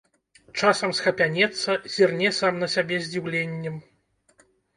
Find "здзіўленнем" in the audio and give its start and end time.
3.11-3.79